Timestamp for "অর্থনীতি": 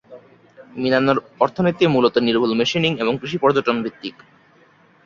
1.39-1.83